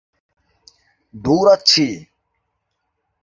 [1.13, 1.85] দৌড়াচ্ছি।